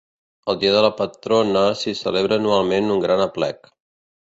[0.53, 3.73] El dia de la patrona s'hi celebra anualment un gran aplec.